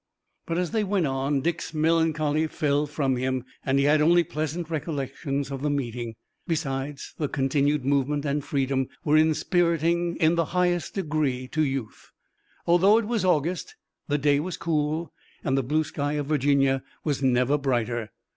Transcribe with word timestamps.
But 0.47 0.57
as 0.57 0.71
they 0.71 0.83
went 0.83 1.05
on, 1.05 1.41
Dick's 1.41 1.75
melancholy 1.75 2.47
fell 2.47 2.87
from 2.87 3.17
him, 3.17 3.45
and 3.63 3.77
he 3.77 3.85
had 3.85 4.01
only 4.01 4.23
pleasant 4.23 4.67
recollections 4.67 5.51
of 5.51 5.61
the 5.61 5.69
meeting. 5.69 6.15
Besides, 6.47 7.13
the 7.19 7.27
continued 7.27 7.85
movement 7.85 8.25
and 8.25 8.43
freedom 8.43 8.87
were 9.05 9.15
inspiriting 9.15 10.15
in 10.15 10.33
the 10.33 10.45
highest 10.57 10.95
degree 10.95 11.47
to 11.49 11.61
youth. 11.63 12.09
Although 12.65 12.97
it 12.97 13.05
was 13.05 13.23
August 13.23 13.75
the 14.07 14.17
day 14.17 14.39
was 14.39 14.57
cool, 14.57 15.13
and 15.43 15.55
the 15.55 15.61
blue 15.61 15.83
sky 15.83 16.13
of 16.13 16.25
Virginia 16.25 16.81
was 17.03 17.21
never 17.21 17.55
brighter. 17.59 18.09